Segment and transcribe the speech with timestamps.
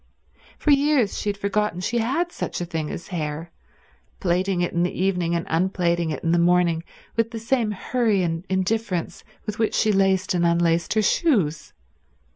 [0.57, 3.51] For years she had forgotten she had such a thing as hair,
[4.19, 6.83] plaiting it in the evening and unplaiting it in the morning
[7.15, 11.73] with the same hurry and indifference with which she laced and unlaced her shoes.